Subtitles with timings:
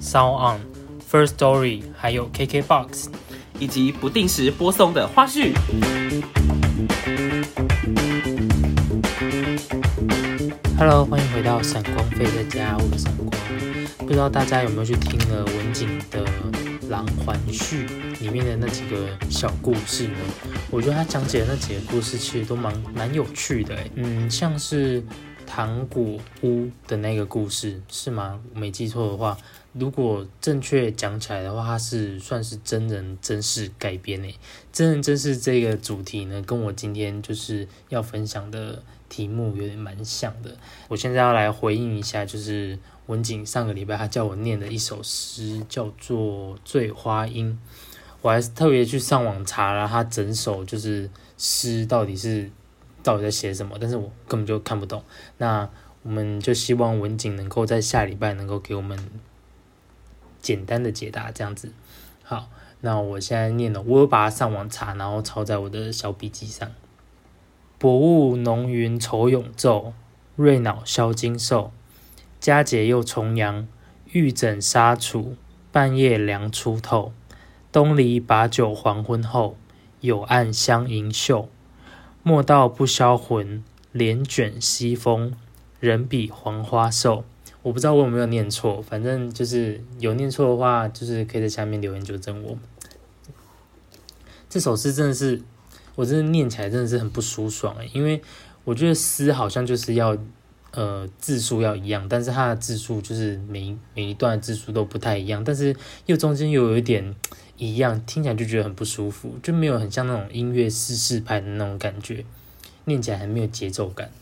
[0.00, 0.60] Sound On、
[1.10, 3.08] First Story，还有 KKBox，
[3.58, 5.52] 以及不定时播送的花絮。
[10.78, 13.30] Hello，欢迎回到闪光飞的家，我是闪光。
[13.98, 16.24] 不知道大家有没有去听了文景的
[16.88, 17.86] 《狼环序》
[18.20, 20.18] 里面的那几个小故事呢？
[20.70, 25.04] 我觉得他讲解的那几个故事其实都蛮蛮有趣的诶嗯，像是
[25.46, 28.40] 糖果屋的那个故事是吗？
[28.54, 29.36] 没记错的话，
[29.72, 34.34] 如果正确讲起来的话，它是算是真人真事改编诶。
[34.72, 40.56] 真人真事这个主题呢，跟我今天就是要分享的题目有点蛮像的。
[40.88, 47.52] 我现在要来回应一下，就是文景上个礼拜他叫我念的一首诗，叫做《醉花阴》。
[48.22, 51.08] 我还是特别去上网查了他整首就是
[51.38, 52.50] 诗到底是
[53.02, 55.02] 到底在写什么，但是我根本就看不懂。
[55.38, 55.68] 那
[56.02, 58.98] 我们就希望文景能够在下礼拜能够给我们
[60.40, 61.72] 简单的解答，这样子。
[62.22, 62.48] 好，
[62.80, 66.70] 那我现在念了，我有把它上网查，然后抄在我的小笔记上。
[67.78, 69.92] 薄雾浓云愁永昼，
[70.36, 71.72] 瑞脑消金兽。
[72.38, 73.66] 佳节又重阳，
[74.12, 75.36] 玉枕纱厨，
[75.70, 77.12] 半夜凉初透。
[77.72, 79.56] 东篱把酒黄昏后，
[80.00, 81.48] 有暗香盈袖。
[82.22, 85.34] 莫道不销魂，帘卷西风。
[85.78, 87.24] 人比黄花瘦。
[87.62, 92.58] 我不知道我有没有念错，反正就是有念错的话，就是可以在下面留言纠正我。
[94.48, 95.40] 这首诗真的是，
[95.94, 98.20] 我真的念起来真的是很不舒爽诶，因为
[98.64, 100.16] 我觉得诗好像就是要。
[100.72, 105.74] 呃，字数要一样，但是它的字数就是每每一段字数都不太一样，但是
[106.06, 107.12] 又中间又有一点
[107.56, 112.24] 一样，听起来就觉得很不舒服，就没有很像那种音乐四四拍的那种感觉，
[112.84, 114.12] 念起来还没有节奏感。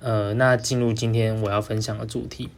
[0.00, 2.48] 呃，那进入今天我要分享的主题。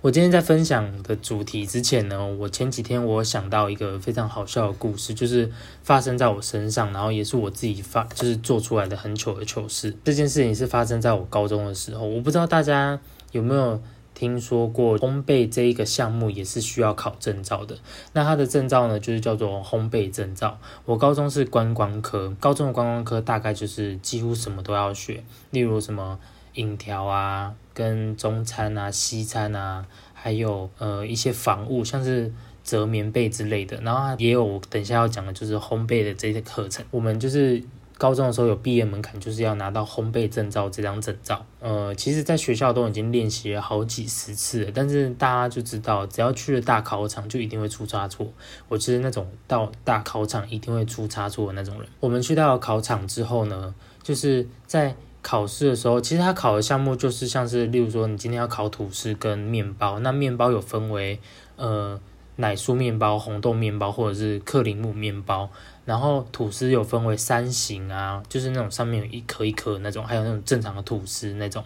[0.00, 5.50] 我今天在分享的主题之前呢，我前几天我想到一个非常好笑的故事，就是
[5.82, 9.96] 发生在我身上，然后也是我自己发，就是做出来的很糗的糗事。
[10.04, 13.00] 这件事情是发生在我高中的时候，我不知道大家
[13.32, 13.82] 有没有
[14.14, 17.76] 听说过烘焙这一个项目也是需要考证照的。
[18.12, 20.60] 那它的证照呢，就是叫做烘焙证照。
[20.84, 26.20] 我高中是观光科，高中的观光科大概就是几乎什么都要学，例如什么。
[26.58, 32.32] 影条啊，跟中餐啊、西餐啊，还有呃一些防务，像是
[32.62, 33.80] 折棉被之类的。
[33.82, 36.84] 然后也有等下要讲的，就是烘焙的这些课程。
[36.90, 37.62] 我们就是
[37.96, 41.44] 高中的时候有毕业门槛，就是要拿到烘焙证照这张证照。
[41.60, 48.26] 呃，其实在学校都已经练习了好几十次了，但是大家就知道，只要去了大考场，就一定会出差错。
[48.68, 51.88] 我就是那种到大考场一定会出差错的那种人。
[51.98, 54.94] 我们去到考场之后呢，就是在
[55.28, 61.20] 考试的时候，其实他考的项目就是像是，例如说，你今天要考吐司跟面包，那面包有分为
[61.56, 62.00] 呃
[62.36, 65.50] 奶酥面包、红豆面包或者是克林姆面包，
[65.84, 71.62] 然后吐司有分为三型啊，就是那种上面有一颗一颗那种，还有那种正常的吐司那种，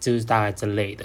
[0.00, 1.04] 就是大概这类的。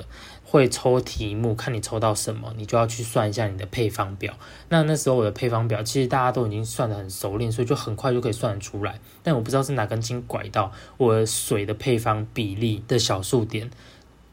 [0.52, 4.34] 会抽题目，看你抽到什么，你就要去算一下你的配方表。
[4.68, 9.00] 那那时候我的配方表，其实大家都已经算得很熟练，所以就很快就可以算得出来。
[9.24, 13.72] 但我不知道是哪根筋拐到我水的配方比例的小数点，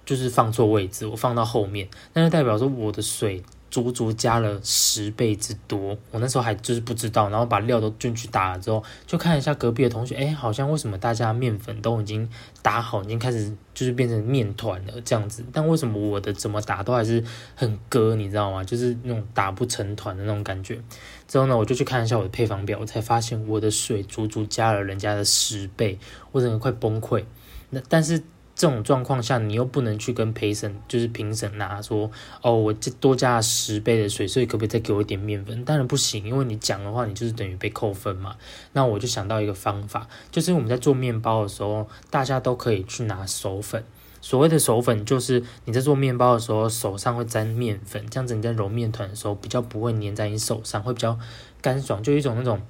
[0.04, 3.44] 就是放错位置，我放到后面，那就代表说我的水。
[3.82, 12.28] 足足加了十倍之多，我那时候还就是不知道，然后把料都进去打了之后，就看一下隔壁的同学，哎，好像为什么大家面粉都已经
[12.60, 17.22] 打好，已经开始就是变成面团了这样子，但为什么我的怎么打都还是
[17.54, 18.64] 很割，你知道吗？
[18.64, 20.80] 就是那种打不成团的那种感觉。
[21.28, 25.98] 之后呢，我就去看一下我的配方表，我才发现我的水足足加了人家的十倍，
[26.32, 27.24] 我整个快崩溃。
[27.70, 28.22] 那但是。
[28.58, 32.10] 这种状况下，你又不能去跟陪审，就是评审拿说，
[32.42, 35.64] 哦，我这多加了十倍的水，所以可不可以再给我一点面粉？
[35.64, 38.34] 当然不行，因为你讲的话，你就是等于被扣分嘛。
[38.72, 43.84] 那我就想到一个方法，就是我们在做面包的时候，大家都可以去拿手粉。
[44.20, 51.16] 所谓的手粉，就是你在做面包的时候，手上会沾面粉，这样子你在揉面团的时候，比较不会粘在你手上，会比较
[51.62, 52.60] 干爽，就一种那种，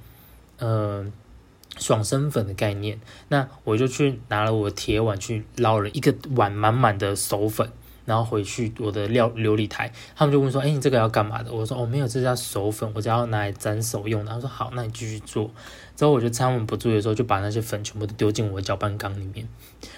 [0.58, 1.10] 呃。
[1.78, 7.70] 爽身粉的概念，那我就去拿了我的铁碗去捞了一个碗满满的手粉，
[8.04, 15.50] 然后回去我的料琉璃台，他们就问说：“哎，你这个要干嘛的？”我说：“哦，没有，这是要手粉，我只要拿来沾手用的。”他说：“好，那你继续做。”
[15.94, 19.48] 之后我就趁他们不注意的时候，就把那些粉全部都丢进我的搅拌缸里面。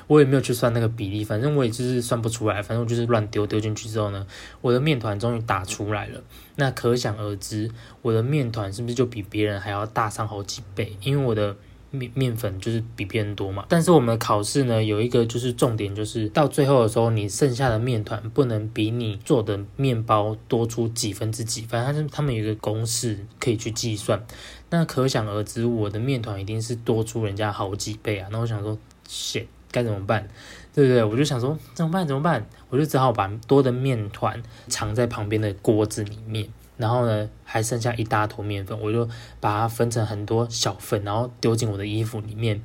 [0.06, 3.46] 我也没有去算那个比例，反正我也就是算不出来，反正我就是乱丢。
[3.46, 4.26] 丢进去之后呢，
[4.62, 6.22] 我的面团终于打出来了。
[6.56, 10.96] 那可想而知，我的面团是不是就比别人还要大上好几倍？
[11.02, 11.54] 因为我的。
[11.90, 24.24] 面面粉就是比别人多嘛，但是我们考试呢有一个就是重点，就是到最后的时候，你剩下的面团不能比你做的面包多出几分之几，反正他们有一个公式可以去计算。
[24.70, 28.28] 那可想而知，我的面团一定是多出人家好几倍啊！
[28.30, 30.28] 那我想说切该怎么办？
[30.72, 31.02] 对不对？
[31.02, 32.06] 我就想说怎么办？
[32.06, 32.46] 怎么办？
[32.68, 36.48] 我就只好把多的面团藏在旁边的锅子里面。
[36.80, 39.06] 然后呢，还剩下一大坨面粉，我就
[39.38, 42.60] 把它分成很多小份，然后丢进我的衣服里面。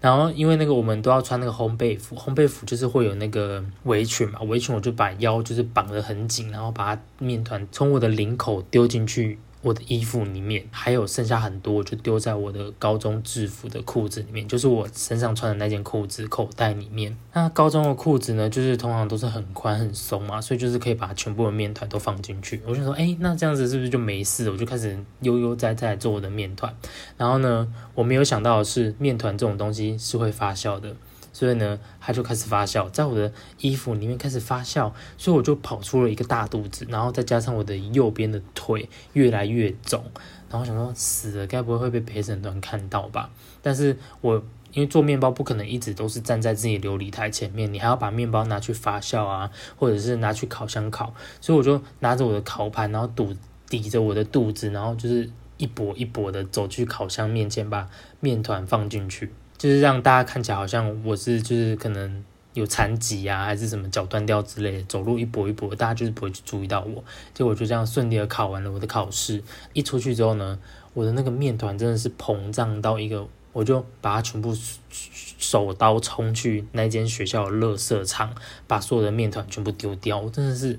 [0.00, 9.38] 然后因为那个我们都要穿那个烘焙服，烘焙服就是会有那个围裙嘛，围裙我就把腰就是绑得很紧，然后把它面团从我的领口丢进去。
[9.60, 17.16] 我的衣服里面还有剩下很多，我就丢在我的高中制服的裤子里面，就是我身上穿的那件裤子口袋里面。
[17.32, 22.62] 那高中的裤子呢，就是通常都是很宽很松嘛，所以就是可以把全部的面团都放进去。
[22.66, 24.50] 我就说，哎，那这样子是不是就没事？
[24.50, 26.72] 我就开始悠悠哉哉做我的面团。
[27.16, 30.94] 然后呢，我没有想到的是，面团这种东西是会发酵的。
[31.38, 40.04] 所以呢，它就开始发酵，在我的衣服里面开始发酵，所以我就跑出了一个大肚子，然后再加上我的右边的腿越来越肿，
[40.50, 43.30] 然后想说死了，该不会会被陪审团看到吧？
[43.62, 44.42] 但是我
[44.72, 53.32] 因为做面包不可能一直都是站在自己琉璃台前面，你还要把面包拿去发酵啊，或者是拿去烤箱烤，所以我就拿着我的烤盘，然后堵
[53.68, 57.88] 抵着我的肚子，然后就是一跛一跛的走去烤箱面前，把
[58.18, 59.32] 面团放进去。
[59.58, 62.24] 就是让大家看起来好像我是就是可能
[62.54, 67.04] 有残疾啊，还是什么脚断掉之类的，走路一跛一跛，大家就是不会去注意到我。
[67.34, 69.42] 结果就这样顺利的考完了我的考试。
[69.72, 70.58] 一出去之后呢，
[70.94, 74.56] 我的那个面团真的是膨胀到一个，我就把它全部
[74.90, 78.34] 手刀冲去那间学校的垃圾场，
[78.66, 80.78] 把所有的面团全部丢掉，真的是。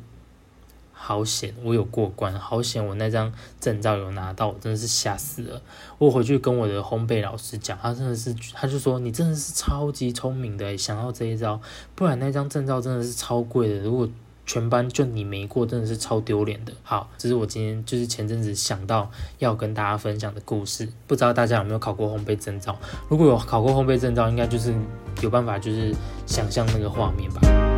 [1.01, 2.37] 好险，我有过关！
[2.37, 5.61] 好险，我那张证照有拿到，我真的是吓死了。
[5.97, 11.59] 我回去跟我的烘焙老师讲，他真的是，他就说你真的是超级聪明的，想到这一招，
[11.95, 13.79] 不然那张证照真的是超贵的。
[13.79, 14.07] 如果
[14.45, 16.73] 全班就你没过，真的是超丢脸的。
[16.83, 20.87] 好，这是我今天就是前阵子想到要跟大家分享的故事。
[21.07, 22.77] 不知道大家有没有考过烘焙证照？
[23.07, 24.73] 如果有考过烘焙证照，应该就是
[25.21, 25.95] 有办法就是
[26.27, 27.68] 想象那个画面吧。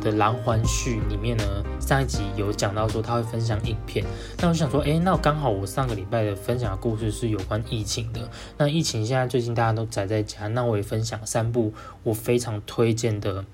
[0.00, 1.44] 的蓝环序里面呢，
[1.80, 4.04] 上一集有讲到说他会分享影片，
[4.38, 8.28] 那我想说，哎，那刚好我上个礼拜的分享的故事是有关疫情的。
[8.56, 13.44] 那疫情现在最近大家都宅在家，那我也分享三部我非常推荐的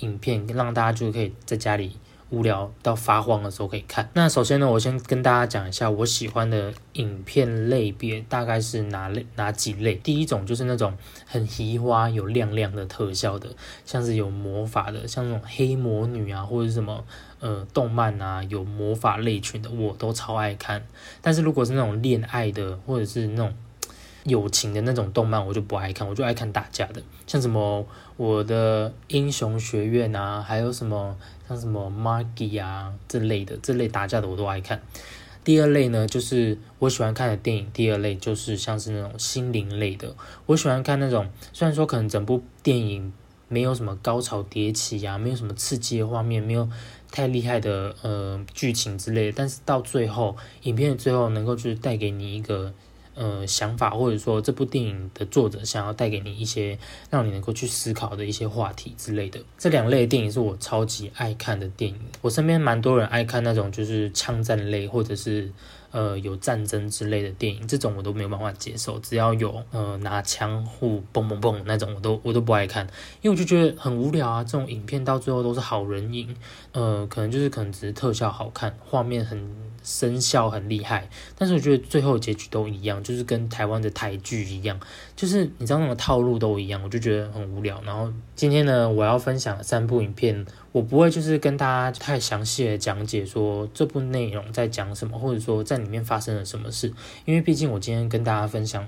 [0.00, 1.96] 影片，让大家就可以在家里。
[2.30, 4.08] 无聊到发慌的时候可以看。
[4.14, 9.94] 那首先呢，我先跟大家讲一下我喜欢的影片类别大概是哪类哪几类。
[9.96, 10.92] 第一种就是那种
[11.26, 13.48] 很奇花有亮亮的特效的，
[13.84, 17.04] 像是有魔法的，像那种黑魔女啊，或者什么
[17.40, 20.84] 呃动漫啊有魔法类群的，我都超爱看。
[21.20, 23.54] 但是如果是那种恋爱的，或者是那种
[24.24, 31.16] 友情的那种动漫，我就不爱看，我就爱看打架的，像什么我的英雄学院啊，还有什么。
[31.46, 34.80] 像什么 Maggie 啊这类的，这类打架的我都爱看。
[35.44, 37.70] 第二类呢，就是我喜欢看的电影。
[37.74, 40.16] 第二类就是像是那种心灵类的，
[40.46, 43.12] 我喜欢看那种虽然说可能整部电影
[43.48, 46.66] 没有什么高潮迭起啊，没有什么刺激的画面，没有
[47.10, 52.72] 太厉害的呃剧情之类的，但是到最后影片的最后能够就是带给你一个。
[53.14, 56.78] 呃，想法或者说这部电影的作者想要带给你一些
[57.10, 61.98] 让你能够去思考的一些话题之类的，这两类电影是我超级爱看的电影。
[62.20, 65.50] 我身边蛮多人爱看那种就是枪战类或者是。
[65.94, 68.98] 呃，有战争之类的电影，这种我都没有办法接受。
[68.98, 72.84] 只要有呃拿枪互嘣嘣嘣那种，我都我都不爱看，
[73.22, 74.42] 因为我就觉得很无聊啊。
[74.42, 76.34] 这种影片到最后都是好人赢，
[76.72, 79.48] 呃，可能就是可能只是特效好看，画面很
[79.84, 81.08] 声效很厉害，
[81.38, 84.76] 但是我觉得最后结局都一样，就是跟台湾的台剧一样，
[85.14, 87.80] 就是你知道那种套路都一样，我就觉得很无聊。
[87.84, 90.44] 然后今天呢，我要分享三部影片。
[90.74, 96.92] 我不会就是跟大家太详细的讲解说这部内容在讲什么，或者说在里面发生了什么事，
[97.24, 98.84] 因为毕竟我今天跟大家分享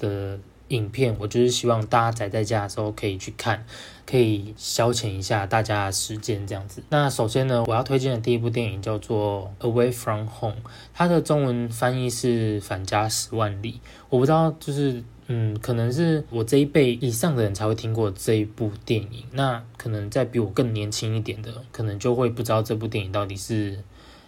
[0.00, 3.64] 的影片，我就是希望大家宅在家的时候可以去看，
[4.04, 6.82] 可以消遣一下大家的时间这样子。
[6.88, 10.56] 那首先呢，我要推荐的第一部电影叫做《Away from Home》，
[10.92, 13.74] 它的中文翻译是《返家十万里》。
[14.08, 19.24] 我不知道，就是嗯，可能是我这一辈以上的人才会听过这一部电影。
[19.32, 23.78] 那可能在比我更年轻一点的，可能就会不知道这部电影到底是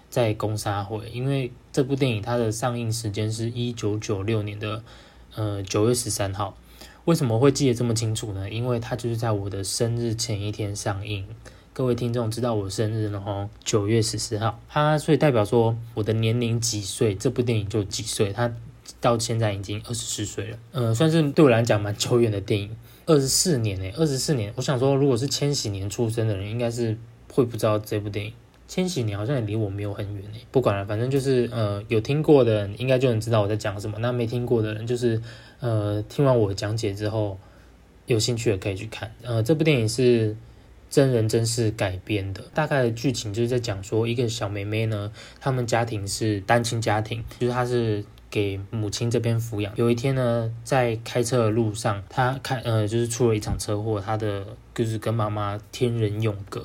[0.09, 4.83] 在攻杀会，因为这部电影它的上映时间是一九九六年的。
[5.37, 6.57] 呃，九月十三号，
[7.05, 8.51] 为什么会记得这么清楚呢？
[8.51, 11.25] 因为它就是在我的生日前一天上映。
[11.73, 14.61] 各位听众知道我生日了哦，九月十四号。
[14.69, 18.33] 它所以代表说我的年龄几岁，这部电影就几岁。
[18.33, 18.53] 它
[19.01, 22.77] 到现在已经二十四岁了，呃，算是对我来讲蛮久远的电影。
[23.07, 24.53] 二十四年诶，二十四年。
[24.55, 26.97] 我想说，如果是千禧年出生的人，应该是
[27.33, 28.33] 会不知道这部电影。
[28.69, 33.99] 千禧年好像也离我没有很远诶，不管了，反正就是呃有听过的人应该就能知道我在讲什么。
[33.99, 35.21] 那没听过的人就是
[35.59, 37.37] 呃听完我讲解之后
[38.07, 39.13] 有兴趣的可以去看。
[39.23, 40.37] 呃，这部电影是
[40.89, 49.73] 真人真事改编的，大概的剧情就是在讲说一个小妹妹呢，他们家庭是单亲家庭，就是她是给母亲这边抚养。
[49.77, 56.65] 有一天呢，在开车的路上，他开呃就是出了一场车祸，他的就是跟妈妈天人永隔。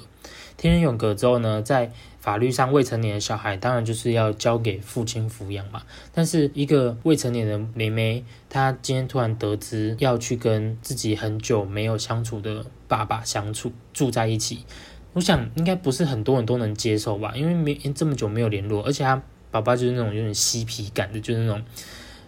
[0.57, 5.83] 天人永隔之后呢，在法律上未成年的小孩当然就是要交给父亲抚养嘛。
[6.13, 14.65] 但是一个未成年的妹妹，她今天突然得知要去跟自己很久没有相处的爸爸相处住在一起，
[15.13, 19.21] 我想应该不是很多人都能接受吧，因为没这么久没有联络，而且他
[19.61, 21.63] 爸爸就是那种有点嬉皮感的，就是那种。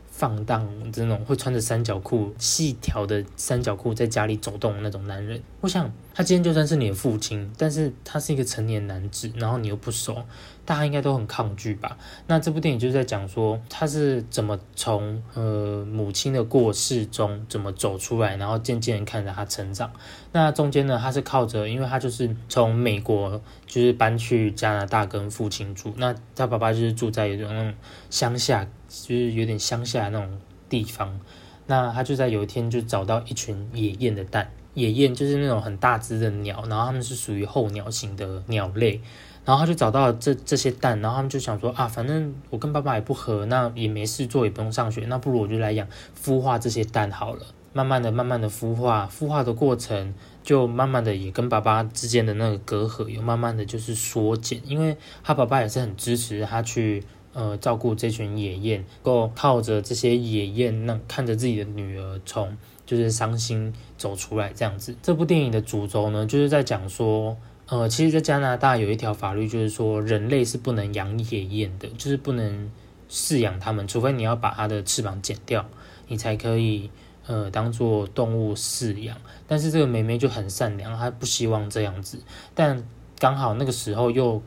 [0.09, 10.25] 放荡这种会穿着三角裤、细条的三角裤在家里走动的那种男人，我想他今天就算是你的父亲，但是他是一个成年男子，然后你又不熟，
[10.67, 11.97] 大家应该都很抗拒吧？
[12.27, 19.91] 那这部电影就是在讲说他是怎么从呃母亲的过世中怎么走出来，然后渐渐看着他成长。
[20.31, 27.73] 那中间呢，他是靠着，因为他就是从美国就是搬去加拿大跟父亲住，那他爸爸就是住在一种
[28.09, 28.67] 乡下。
[28.89, 31.19] 就是有点乡下那种地方，
[31.65, 39.01] 那他就在有一天就找到一群野雁的蛋，野雁就是那种很大只的鸟，然后他们是属于候鸟型的鸟类，
[39.47, 45.87] 然后他就找到了这这些蛋，然后他们就想说啊，反正我跟爸爸也不合，那也没事做，也不用上学，那不如我就来养
[46.21, 47.45] 孵化这些蛋好了。
[47.71, 50.13] 慢慢的、慢慢的孵化，孵化的过程
[50.43, 57.05] 就慢慢的也跟爸爸之间的那个隔阂有慢慢的就是缩减，因为他爸爸也是很支持他去。
[57.33, 64.95] 呃，照顾这群野雁，够靠着这些野雁，那看着自己的女儿从就是伤心走出来这样子。
[65.03, 72.71] 这部电影的主轴呢，就是在讲说，呃，其实，在加拿大有一条法律，就是说人类是不能养野雁的，就是不能
[73.09, 75.65] 饲养它们，除非你要把它的翅膀剪掉，
[76.07, 76.89] 你才可以
[77.25, 79.17] 呃当做动物饲养。
[79.47, 82.19] 但是这个梅梅就很善良，她不希望这样子，
[82.55, 82.83] 但
[83.19, 84.41] 刚好那个时候又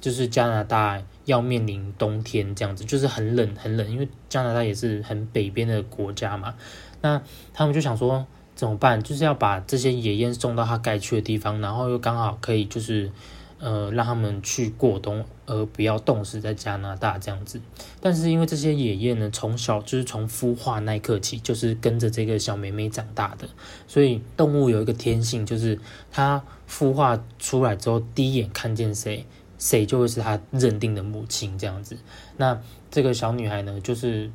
[0.00, 1.02] 就是加拿大。
[1.26, 6.54] 要面临冬天这样子，就是很冷很冷，因为加拿大也是很北边的国家嘛。
[7.00, 7.20] 那
[7.52, 8.24] 他们就想说
[8.56, 9.00] 怎么办？
[9.00, 13.12] 就是要把这些野雁送到他该去的地方，然后又刚好可以就是
[13.60, 17.60] 呃让他们去过冬，而不要冻死在加拿大这样子。
[18.00, 23.46] 但是因为这些野雁呢，从小就是从孵化那一刻起，就是跟着这个小妹妹长大的，
[23.86, 25.78] 所以动物有一个天性，就是
[26.10, 29.24] 它孵化出来之后，第一眼看见谁。
[29.58, 31.96] 谁就会是它认定的母亲这样子，
[32.36, 32.60] 那
[32.90, 34.30] 这个小女孩呢，就是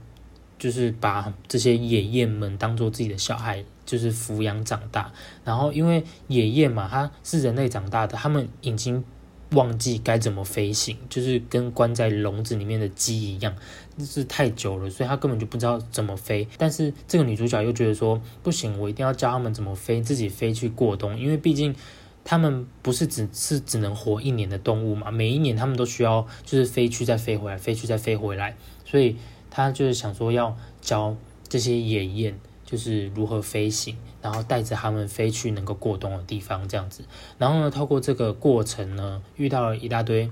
[0.58, 5.12] 就是把这些野雁们当做自己的小孩，就是抚养长大。
[5.44, 9.04] 然后因为野雁嘛，它是人类长大的，他们已经
[9.52, 13.54] 忘记该怎么飞行，就是跟关在笼子里面的鸡一样，
[14.00, 16.48] 是太久了，所以他根本就不知道怎么飞。
[16.58, 21.76] 但是这个女主角又觉得说，不行，我一定要教他们怎么飞，自己飞去过冬，因为毕竟。
[22.24, 25.10] 他们不是只是只能活一年的动物嘛？
[25.10, 28.56] 每一年他们都需要就是飞去再飞回来，飞去再飞回来。
[28.86, 29.18] 所以
[29.50, 31.18] 他就是想说要教
[31.50, 32.40] 这些野雁
[32.72, 37.04] 就是如何飞行，然后带着他们飞去能够过冬的地方这样子。
[37.38, 40.32] 然后呢，透过这个过程呢，遇到了一大堆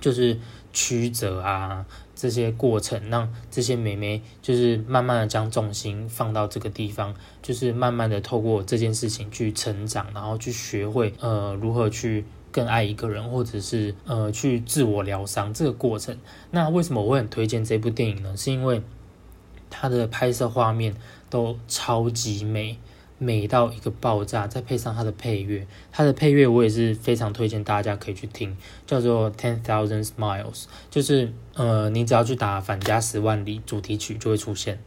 [0.00, 0.38] 就是
[0.72, 1.84] 曲折啊。
[2.12, 16.18] 这些过程让这些美眉就是慢慢的将重心放到这个地方，就是慢慢的透过这件事情去成长，然后去学会呃如何去更爱一个人，或者是呃去自我疗伤这个过程。
[16.50, 18.36] 那为什么我会很推荐这部电影呢？
[18.36, 18.82] 是因为
[19.70, 20.94] 它的拍摄画面
[21.30, 22.76] 都超级美。
[23.22, 28.56] 美到一个爆炸，再配上它的配乐，它的配乐我也是非常推荐大家可以去听，
[28.86, 34.78] 叫做 Ten Thousand Miles，就是呃，你只要去打反加十万里主题曲就会出现。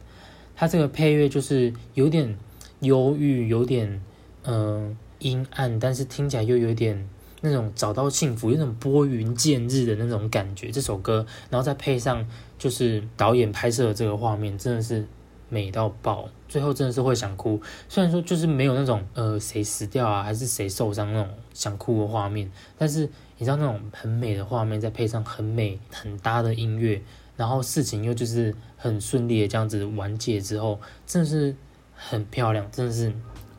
[0.56, 2.36] 它这个配乐就是有点
[2.80, 4.02] 忧郁，有点
[4.42, 7.08] 嗯阴暗，但是听起来又有点
[7.40, 10.72] 那种找到幸福，有种拨云见日的那种感觉。
[10.72, 12.26] 这首歌，然后再配上
[12.58, 15.06] 就是导演拍摄的这个画面，真的是
[15.54, 17.62] 美到爆，最后真的是会想哭。
[17.88, 23.08] 虽然说就是没有那种呃谁死掉啊，还是谁受伤那种想哭的画面，但是
[23.38, 27.00] 你知道那种很美的画面，再配上很美很搭的音乐。
[27.36, 31.54] 然后事情又就是很顺利的这样子完结之后，真的是
[31.94, 33.12] 很漂亮，真的是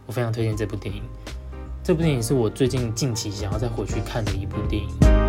[0.06, 1.02] 我非常推荐这部电影。
[1.84, 5.25] 这部电影是我最近近期想要再回去看的一部电影。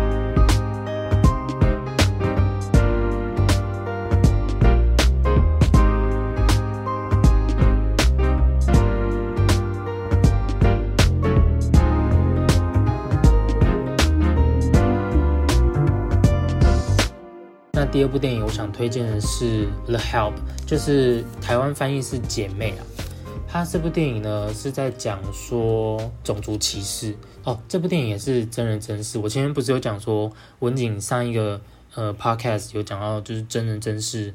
[17.97, 20.33] 第二部电影我想推荐的是《The Help》，
[20.67, 22.85] 就是台湾翻译是《姐妹》啊。
[23.47, 27.59] 它这部电影呢是在讲说种族歧视哦。
[27.67, 29.17] 这部电影也是真人真事。
[29.17, 31.59] 我前面不是有讲说文景上一个
[31.95, 34.31] 呃 podcast 有讲到就是真人真事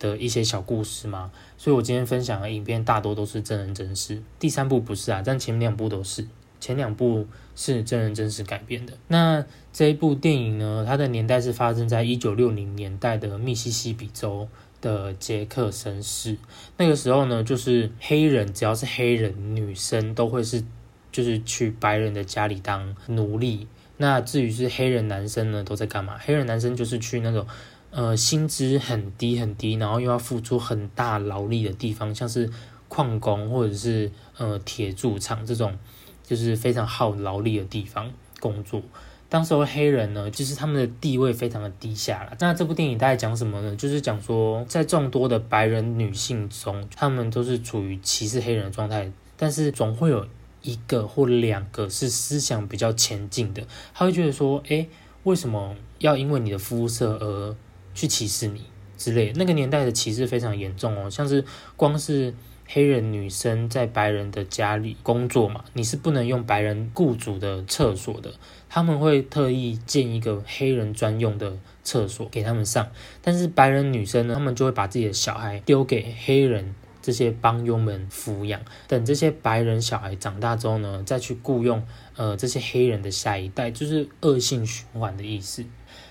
[0.00, 4.20] 的一些小故事吗，所以我今天分享的影片大多都是真人真事。
[4.40, 6.26] 第三部不是啊，但前面两部都是。
[6.64, 8.94] 前两部是真人真实改编的。
[9.08, 10.82] 那这一部电影呢？
[10.88, 14.48] 它的年代是发生在一九六零年代的密西西比州
[14.80, 16.38] 的杰克森市。
[16.78, 20.64] 那个时候呢，就是黑人只要是黑人女生都会是，
[21.12, 23.68] 就是去白人的家里当奴隶。
[23.98, 26.16] 那至于是黑人男生呢，都在干嘛？
[26.18, 27.46] 黑人男生就是去那种
[27.90, 32.48] 呃薪资很低很低，然后又要付出很大劳力的地方，像是
[32.88, 35.76] 矿工或者是呃铁铸厂这种。
[36.24, 38.82] 就是非常耗劳力的地方工作。
[39.28, 42.36] 当时候黑人呢，就是他们的地位非常的低下了。
[42.38, 43.74] 那这部电影大概讲什么呢？
[43.74, 50.24] 就是讲说，在众多的白人女性中，她们都是处于歧视黑人的状态，但是总会有
[50.62, 53.66] 一个或两个是思想比较前进的。
[53.92, 54.88] 他会觉得说，诶，
[55.24, 57.56] 为什么要因为你的肤色而
[57.92, 58.62] 去歧视你
[58.96, 59.32] 之类？
[59.34, 61.44] 那个年代的歧视非常严重哦，像是
[61.76, 62.32] 光是。
[62.66, 68.32] 黑人女生在白人的家里工作嘛，你是不能用白人雇主的厕所的，
[68.70, 72.90] 他们会特意建一个黑人专用的厕所给他们上。
[73.22, 85.64] 但是白人女生呢，他们就会把自己的小孩丢给黑人这些帮佣们抚养，等这些白人小孩长大之后呢，再去雇佣呃这些黑人的下一代，就是恶性循环的意思。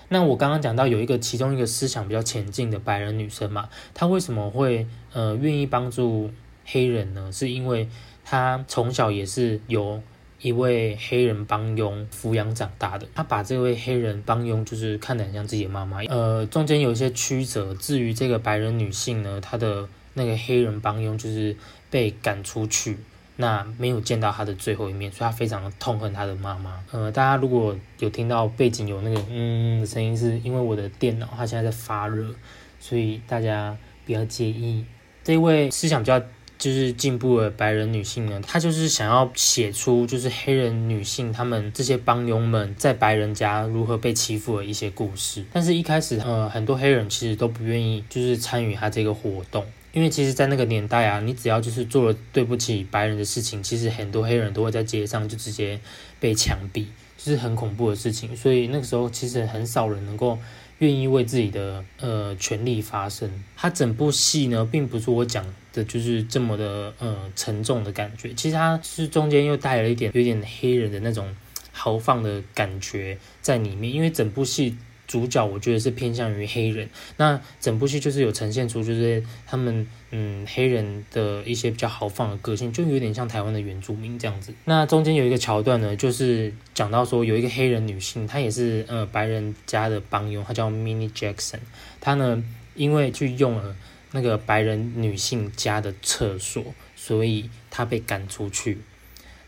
[0.08, 6.30] 那我刚刚讲到有一个其中一个思想比较前进的白人女生嘛，她为什么会呃愿意帮助？
[6.64, 7.88] 黑人呢，是因为
[8.24, 10.02] 他从小也是由
[10.40, 16.02] 一位黑人帮佣抚养长大的，他把这位黑人帮佣就是看得很像自己的妈妈。
[16.04, 17.74] 呃，中间有一些曲折。
[17.74, 21.56] 至于这个白人女性呢，她的那个黑人帮佣就是
[21.88, 22.98] 被赶出去，
[23.36, 26.84] 那没有见到她的最后一面，所以她非常痛恨她的妈妈。
[26.92, 32.34] 呃，大家如果有听到背景有那个嗯的声音，是因为我的电脑它现在在发热，
[32.78, 33.74] 所以大家
[34.04, 34.84] 不要介意。
[35.22, 36.20] 这位思想比较。
[36.58, 45.44] 就是进步的白人女性呢，她就是想要写出就是黑人女性她们这些帮佣们在白人家如何被欺负的一些故事。
[45.52, 55.78] 但是，一开始呃，很多黑人其实都不愿意就是参与她这个活动，因为其实，在那个年代啊，你只要就是做了对不起白人的事情，其实很多黑人都会在街上就直接
[56.18, 56.86] 被枪毙，
[57.18, 58.36] 就是很恐怖的事情。
[58.36, 60.38] 所以那个时候其实很少人能够。
[60.80, 63.30] 愿意为自己的呃权利发声。
[63.56, 68.32] 他整部戏呢，并不是我讲的，就是这么的呃沉重的感觉。
[68.32, 71.36] 其实它是中间又带了一点有点黑人的那种
[71.72, 74.76] 豪放的感觉在里面，因为整部戏。
[75.06, 84.54] 主角我觉得是偏向于黑人，那整部戏就是有呈现出就是他们嗯黑人的一些比较豪放的个性，就有点像台湾的原住民这样子。
[84.64, 91.60] 那中间有一个桥段呢，就是讲到说有一个黑人女性，她也是呃白人家的帮佣，她叫 Mini Jackson，
[92.00, 92.42] 她呢
[92.74, 93.76] 因为去用了
[94.14, 98.78] 那个白人女性家的厕所，所以她被赶出去。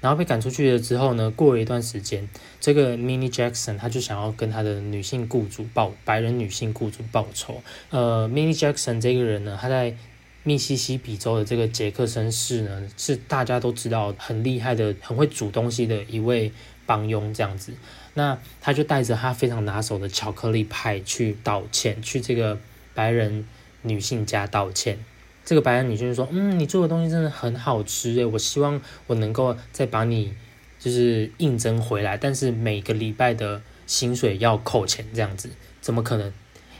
[0.00, 1.30] 然后被赶出去了之后呢？
[1.30, 2.28] 过了一段时间，
[2.60, 7.62] 这个 Mini Jackson 他就想要跟他的女性雇主报白人女性雇主报仇。
[7.90, 9.96] 呃，Mini Jackson 这个人呢，他在
[10.44, 16.52] 密西西比州的这个杰克森市呢，是大家都知道很厉害的、很会煮东西的一位
[16.84, 17.72] 帮佣这样子。
[18.14, 22.60] 那他就带着他非常拿手的巧克力派去道歉，去这个
[22.94, 23.46] 白人
[23.86, 24.98] 女性家道歉。
[25.44, 30.34] 这个白人女性说：“嗯，你做的东西真的很好吃诶，我希望我能够再把你
[30.78, 35.48] 就是应征回来，但是每个礼拜的薪水要扣钱，这样子
[35.80, 36.32] 怎么可能？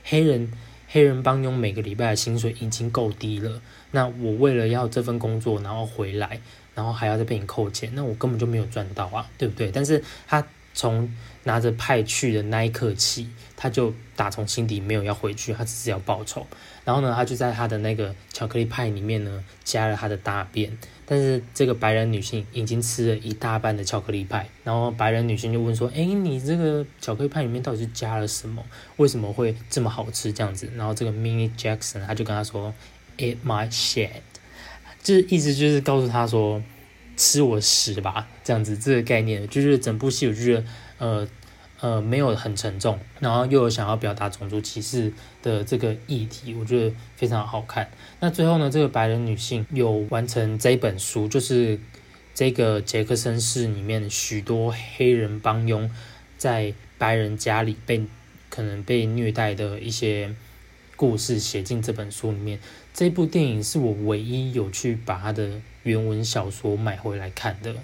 [0.03, 0.51] 黑人
[0.89, 6.41] 黑人帮佣每个礼拜的薪水已经够低了，那我为了要这份工作，然后回来，
[6.75, 9.71] 然后还要再被你扣钱，那我根本就没有赚到啊，对不对？
[9.71, 11.09] 但是他从
[11.45, 16.45] 拿着派去的那一刻起，他就打从心底没有要回去，他只是要报仇。
[16.87, 20.79] 然后呢，他就在他的那个巧克力派里面呢，加了他的大便。
[21.05, 28.65] 但是这个白人女性已经吃了一大半的巧克力派，然后白人女性就问说：“哎，你这个巧克力派里面到底是加了什么？
[28.99, 30.33] 为什么会这么好吃？
[30.33, 32.73] 这样子？”然后这个 Mini Jackson 他就跟他说
[33.19, 34.11] ：“Eat my shit。”
[35.03, 36.63] 就是意思就是告诉他说
[37.17, 40.65] ：“吃我屎吧。”这样子这个概念，就是整部戏我就觉得
[40.99, 41.29] 呃。
[41.81, 45.13] 呃，没有很沉重，然后又有想要表达种族歧视
[45.43, 47.91] 的这个议题，我觉得非常好看。
[48.21, 51.79] 那最后呢，这个白人女性有完成这本书，就是
[52.35, 55.91] 这个杰克森市里面许多黑人帮佣
[56.39, 58.07] 在白人家里被
[58.49, 60.35] 可能被虐待的一些
[60.97, 62.59] 故事写进这本书里面。
[62.95, 67.75] 这部电影是我唯一有去把它的原文小说买回来看的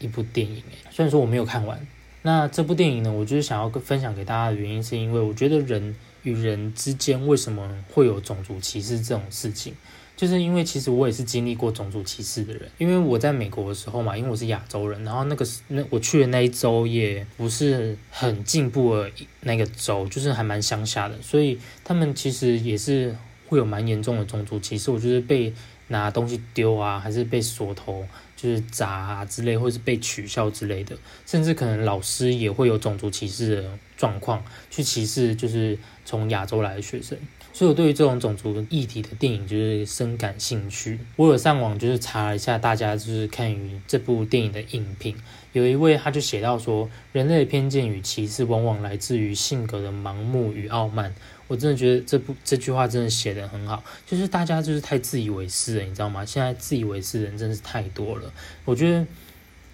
[0.00, 0.64] 一部电影。
[0.90, 1.86] 虽然说我没有看完。
[2.22, 9.72] 那这部电影呢，我就是想要分享给大家的原因，是因为我觉得人与人之间为什么会有种族歧视这种事情，
[10.16, 12.68] 就是因为其实我也是经历过种族歧视的人。
[12.76, 19.10] 因为我在美国的时候嘛，因为我是亚洲人，然后那个那我去的那一周也不是很进步的
[19.42, 24.90] 那个州，就是还蛮乡下的，所以他们其实也是会有蛮严重的种族歧视。
[24.90, 25.54] 我就是被
[25.86, 28.04] 拿东西丢啊，还是被锁头。
[28.40, 30.96] 就是砸啊之类，或是被取笑之类的，
[31.26, 37.18] 甚至可能老师也会有种族歧视的状况，去歧视就是从亚洲来的学生。
[37.52, 41.00] 所以我对于这种种族议题的电影就是深感兴趣。
[41.16, 45.16] 我有上网就是查了一下，大家就是看于这部电影的影评，
[45.52, 51.12] 有一位他就写到说，人类的偏见与歧视往往来自于性格的盲目与傲慢。
[51.48, 56.24] 我真的觉得这部这句话真的写的很好，就是大家就是太自以为是了，你知道吗？
[56.24, 58.30] 现在自以为是人真是太多了。
[58.66, 59.06] 我觉得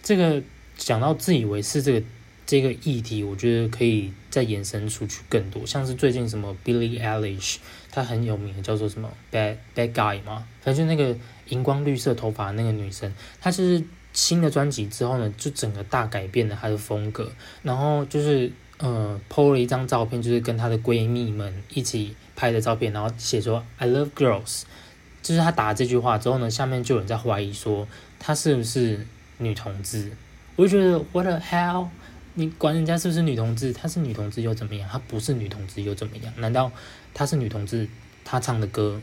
[0.03, 0.41] 这个
[0.79, 2.07] 讲到自以为是这个
[2.47, 7.57] 这个议题，我觉得可以再延伸出去更多，像是最近什么 Billie Eilish，
[7.91, 11.17] 她很有名的叫做什么 Bad Bad Guy 嘛，反正就那个
[11.49, 13.83] 荧光绿色头发那个女生，她就是
[14.13, 17.33] 新的专辑之后呢，就整个大改变了她的风格，
[17.63, 18.53] 然后就是。
[18.79, 24.63] 呃，po 了一张照片，就是跟她的闺蜜们一起拍的照片，然后写说 “I love girls”，
[25.23, 27.87] 就是她打了这句话之后呢，下面就有人在怀疑说
[28.19, 29.07] 她是不是
[29.39, 30.11] 女同志。
[30.57, 31.89] 我就觉得 What the hell？
[32.35, 33.73] 你管人家是不是女同志？
[33.73, 34.89] 她是女同志又怎么样？
[34.89, 36.33] 她不是女同志又怎么样？
[36.39, 36.73] 难道
[37.15, 37.89] 她是女同志，
[38.25, 39.01] 她唱的歌？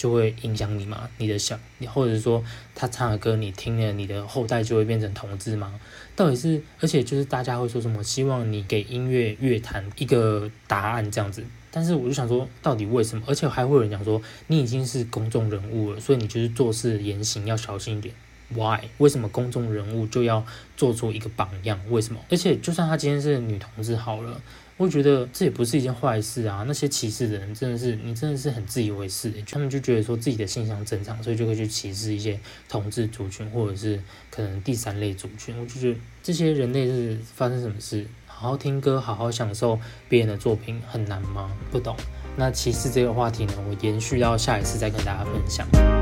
[0.00, 1.10] 就会影响你吗？
[1.18, 2.42] 你的小，你或者说
[2.74, 5.78] 他唱的歌，你听了，你的后代就会变成同志吗？
[6.16, 11.44] 到底是，而且就是大家会说什么，希望你给音乐乐坛一个答案这样子。
[11.70, 13.22] 但是我就想说，到底为什么？
[13.26, 18.14] 而且还会有人讲说，你已经是公众人物了，所以你就是做事言行要小心一点。
[18.54, 18.80] Why？
[18.96, 20.46] 为什么公众人物就要
[20.78, 21.78] 做出一个榜样？
[21.90, 22.20] 为什么？
[22.30, 24.40] 而且就算他今天是女同志好了。
[24.80, 26.64] 我觉得这也不是一件坏事啊！
[26.66, 29.30] 那些歧视的人真的是，你真的是很自以为是。
[29.46, 35.54] 他们就觉得说自己的性向正常，所以就会去歧视一些同志族群或者是可能第三类族群。
[35.60, 38.06] 我就觉得这些人类是发生什么事？
[38.26, 41.54] 好好听歌，好好享受别人的作品，很难吗？
[41.70, 41.94] 不懂。
[42.38, 45.99] 那歧视这个话题呢，我延续到下一次再跟大家分享。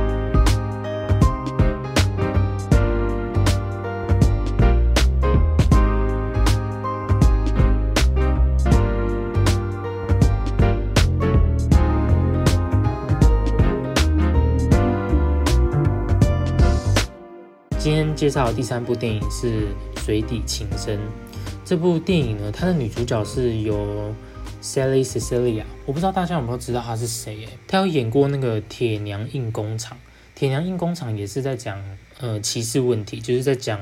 [17.79, 19.69] 今天介绍的第三部电影是
[20.05, 20.99] 《水底情深》。
[21.65, 24.13] 这部电影呢，它的女主角是由
[24.61, 27.37] Sally Cecilia，我不知道大家有没有知道她是谁？
[27.45, 29.97] 诶，她有演过那个《铁娘印工厂》，
[30.35, 31.81] 《铁娘印工厂》也是在讲
[32.19, 33.81] 呃歧视问题，就是在讲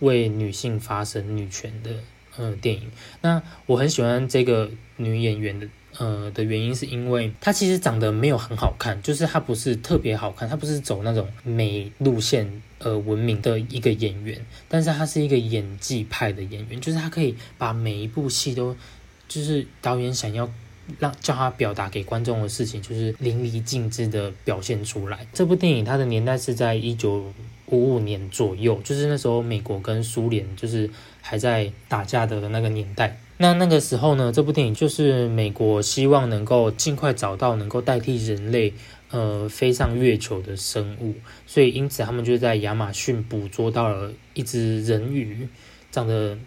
[0.00, 1.90] 为女性发声、女权的
[2.38, 2.90] 呃电影。
[3.20, 5.68] 那我很喜欢这个女演员的。
[5.98, 18.76] 呃的原因是因为他其实长得没有很好看，就是他不是特别好看，他不是走那种美路线呃闻名的一个演员，但是他是一个演技派的演员，就是他可以把每一部戏都，
[19.28, 20.50] 就是导演想要
[20.98, 25.26] 让叫他表达给观众的事情，就是淋漓尽致的表现出来。
[25.32, 27.32] 这部电影它的年代是在一九
[27.66, 30.90] 五五年左右，就是那时候美国跟苏联就是
[31.22, 33.18] 还在打架的那个年代。
[33.36, 38.72] 那那个时候呢，这部电影就是美国希望能够尽快找到能够代替人类，
[39.10, 45.48] 呃，飞上月球的生物，所以因此他们就在亚马逊捕捉到了一只人鱼，
[45.90, 46.38] 长得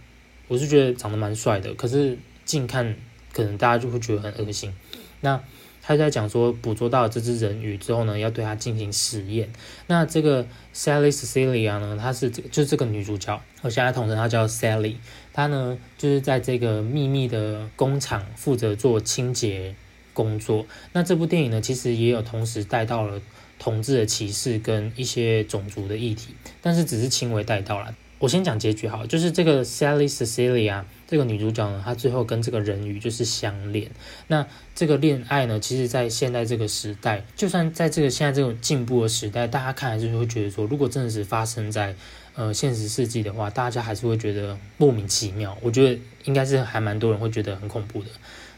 [0.48, 2.96] 我是觉得长得蛮帅的，可是近看
[3.34, 4.74] 可能大家就会觉得很恶心。
[5.20, 5.42] 那
[5.82, 9.50] 他在讲说捕捉到这只人鱼之后呢，要对它进行实验。
[9.88, 14.96] 那这个 Sally Cecilia 呢，她是这就是这个女主角，我现在统称她叫 Sally。
[15.38, 19.76] 她呢就是在这个秘密的工厂负责做清洁
[20.12, 20.66] 工作。
[20.94, 23.22] 那这部电影呢，其实也有同时带到了
[23.60, 27.96] 同志的歧视跟一些种族的议题，但是只是轻微带到了。
[28.18, 33.92] 我先讲结局好，就是这个 Sally Cecilia 这个女主角呢，她最后跟这个人鱼就是相恋。
[34.26, 41.96] 那这个恋爱呢，其实，在现在这个时代，就算在这个现在这种进步的时代，大家看还是会觉得说，如果真的是发生在
[42.38, 45.58] 呃现实世纪的话，大家还是会觉得莫名其妙。
[45.62, 48.10] 我觉得应该是还蛮多人会觉得很恐怖的。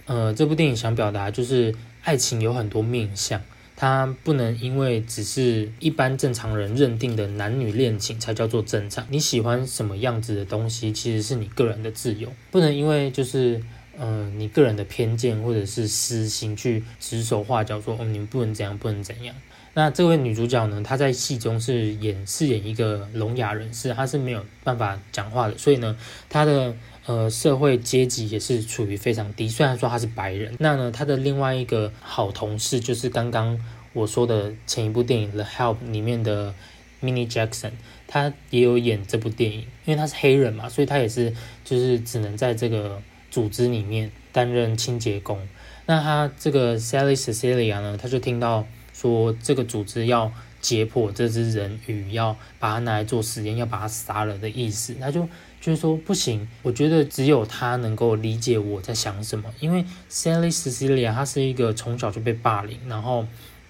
[0.05, 3.41] 呃，这部电影想表达就是爱情有很多面相。
[3.75, 9.07] 它不能因为只是一般正常人认定的男女恋情才叫做正常。
[9.09, 13.63] 你喜欢什么样子的东西，其实是你个人的自由，不能因为就是
[13.97, 19.33] 嗯你个人的偏见或者是私心去指手画脚说哦你们不能怎样不能怎样。
[19.73, 25.97] 那这位女主角呢，她在戏中是演饰演一个聋哑人士，她是没有办法讲话的，所以呢
[26.29, 29.47] 她的呃社会阶级也是处于非常低。
[29.47, 33.59] 虽然说她是白人，那呢她的另外一个好同事就是刚刚。
[33.91, 36.53] 我说的前一部电影《The Help》里面的
[37.01, 37.71] Mini Jackson，
[38.07, 41.33] 他也有演这部电影，因为他是黑人嘛，所以他也是
[41.65, 43.01] 就是只能在这个
[43.31, 45.39] 组织里面担任清洁工。
[45.87, 48.67] 那他这个 Sally Cecilia 呢，他就听到
[48.99, 55.27] 说这个组织要解剖这只人鱼，要把它拿来做实验，要把它杀了的意思，他就
[55.61, 63.25] 就是说不行，我觉得只有他能够理解我在想什么，因为 Sally Cecilia 他是一个从小就被霸凌，然后。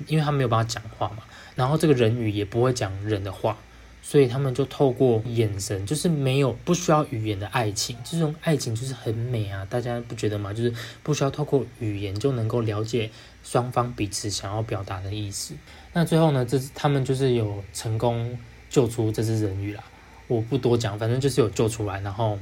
[0.08, 1.24] 因为他没有办法讲话嘛，
[1.56, 3.58] 然后这个人鱼也不会讲人的话，
[4.02, 10.54] 所以他们就透过眼神，就是没有不需要语言的爱情，这种爱情就是很美啊，大家不觉得吗？
[10.54, 13.10] 就是不需要透过语言就能够了解
[13.44, 15.54] 双方彼此想要表达的意思。
[15.94, 18.38] 那最后呢，这他们就是有成功
[18.70, 19.84] 救出这只人鱼啦。
[20.28, 22.00] 我不多讲，反正就是有救出来。
[22.02, 22.38] 然后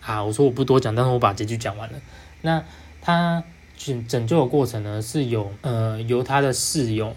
[0.00, 1.98] 啊，我说我不多讲，但是我把结局讲完了。
[2.42, 2.64] 那
[3.00, 3.44] 他。
[3.76, 7.12] 拯拯救的过程呢，是有呃由他的室友，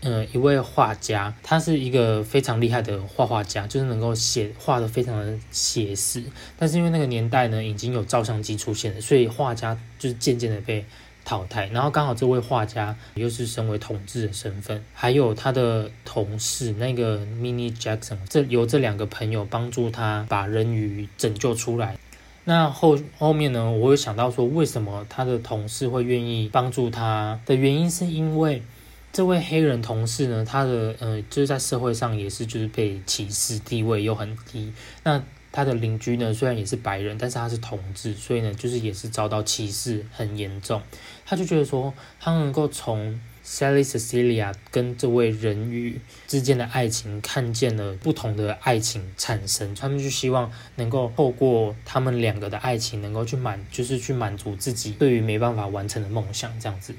[0.00, 6.24] 呃一位画家，他是一个非常厉害的画画家，就是能够写画的非常的写实。
[6.58, 10.82] 但是因为那个年代呢已经有照相机出现了，所以画家就是渐渐的被
[11.28, 11.66] 淘汰。
[11.66, 21.98] 然后刚好这位画家又是身为统治的身份，还有他的同事那个 Mini Jackson，这由这两个朋友帮助他把人鱼拯救出来。
[22.44, 23.70] 那后后面呢？
[23.70, 28.62] 我有想到说，为什么他的同事会愿意帮助他的原因，是因为
[29.12, 34.72] 这位黑人同事呢，他的呃，就是在社会上也是就是被歧视，地位又很低。
[35.02, 40.82] 那他的邻居呢，虽然也是白人，但是他是同志，所以呢，就是也是遭到歧视很严重。
[41.24, 49.74] 他就觉得说，他能够从 Sally Cecilia 跟这位人鱼之间的爱情，看见了不同的爱情产生。
[49.74, 56.94] 他们就希望能够透过他们两个的爱情，能够去满，就是去满足自己对于没办法完成的梦想这样子。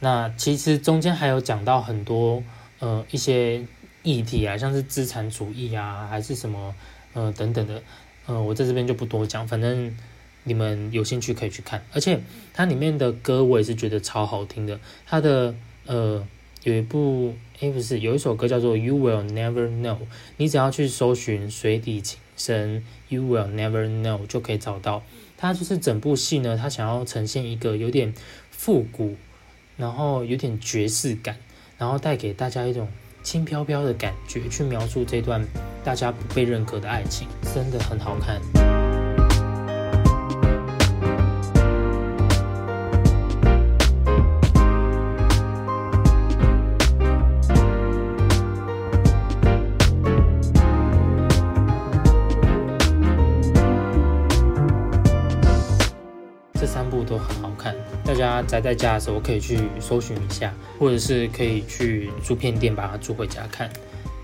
[0.00, 2.42] 那其实中间还有讲到很多
[2.80, 3.64] 呃一些
[4.02, 6.74] 议题啊，像是资产主义啊，还是什么
[7.16, 7.82] 呃等等的。
[8.26, 9.92] 呃，我在这边就不多讲，反正
[10.44, 11.84] 你们有兴趣可以去看。
[11.92, 12.20] 而且
[12.54, 15.52] 它里面的歌我也是觉得超好听的，它的。
[15.88, 16.26] 呃，
[16.64, 19.94] 有一部，诶，不是，有一首歌叫做《You Will Never Know》，
[20.36, 25.04] 你只要去搜寻《水底情深》，You Will Never Know 就可以找到。
[25.36, 28.12] 它就是整部戏呢，它想要呈现一个有点
[28.50, 29.14] 复古，
[29.76, 31.36] 然后有点爵士感，
[31.78, 32.88] 然后带给大家一种
[33.26, 35.44] 轻飘飘的感觉，去描述这段
[35.82, 38.40] 大家不被认可的爱情，真的很好看。
[58.46, 63.70] 宅在家的时候可以去搜寻一下，或者是可以去租片店把它租回家看，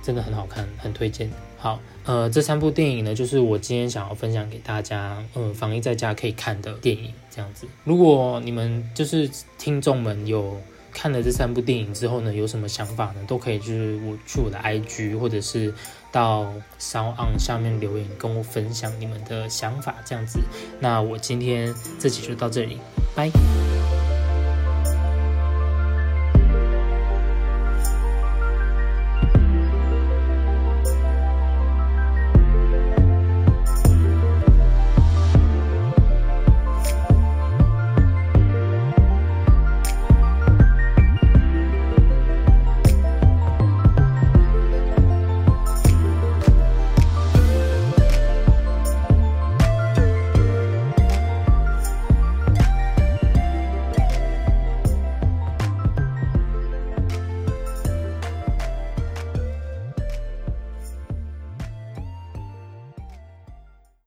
[0.02, 1.30] 真的很好看，很推荐。
[1.58, 7.66] 好，呃，这三部电影呢，就是我今天想要分享给大家，呃，防疫在家可以看的电影，这样子。
[7.84, 10.60] 如果你们就是听众们有
[10.92, 15.72] 看了这三部电影之后呢，有什么想法呢，都可以就是我去我的 IG 或者是
[16.10, 20.40] 到 Sound On 下面留言跟我分享你们的想法，这样子。
[20.80, 22.78] 那我今天这集就到这里，
[23.14, 23.30] 拜。